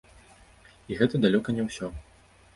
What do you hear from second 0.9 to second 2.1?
І гэта далёка не ўсё.